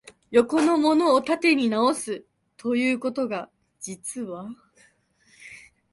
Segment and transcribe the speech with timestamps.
[0.31, 2.25] 横のものを縦に直す、
[2.57, 4.49] ということが、実は、